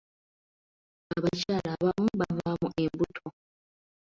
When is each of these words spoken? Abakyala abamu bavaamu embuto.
Abakyala 1.15 1.69
abamu 1.77 2.11
bavaamu 2.19 2.67
embuto. 2.83 3.27